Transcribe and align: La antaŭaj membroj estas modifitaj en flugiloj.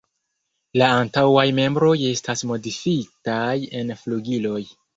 La 0.81 0.87
antaŭaj 1.01 1.43
membroj 1.59 1.93
estas 2.13 2.43
modifitaj 2.55 3.55
en 3.83 3.97
flugiloj. 4.05 4.61